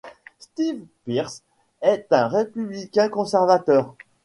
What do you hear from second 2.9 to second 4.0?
conservateur.